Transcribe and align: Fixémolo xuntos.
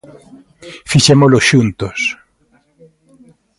Fixémolo 0.91 1.39
xuntos. 1.49 1.99